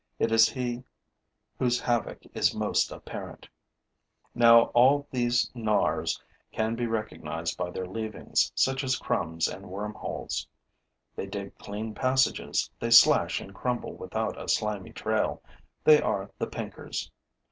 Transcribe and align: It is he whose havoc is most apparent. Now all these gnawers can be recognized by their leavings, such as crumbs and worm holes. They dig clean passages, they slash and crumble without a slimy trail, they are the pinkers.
It 0.17 0.31
is 0.31 0.49
he 0.49 0.83
whose 1.59 1.79
havoc 1.79 2.23
is 2.33 2.55
most 2.55 2.91
apparent. 2.91 3.47
Now 4.33 4.71
all 4.73 5.05
these 5.11 5.51
gnawers 5.53 6.19
can 6.51 6.75
be 6.75 6.87
recognized 6.87 7.55
by 7.55 7.69
their 7.69 7.85
leavings, 7.85 8.51
such 8.55 8.83
as 8.83 8.97
crumbs 8.97 9.47
and 9.47 9.69
worm 9.69 9.93
holes. 9.93 10.47
They 11.15 11.27
dig 11.27 11.55
clean 11.59 11.93
passages, 11.93 12.67
they 12.79 12.89
slash 12.89 13.39
and 13.41 13.53
crumble 13.53 13.93
without 13.93 14.41
a 14.41 14.47
slimy 14.49 14.91
trail, 14.91 15.43
they 15.83 16.01
are 16.01 16.31
the 16.39 16.47
pinkers. 16.47 17.11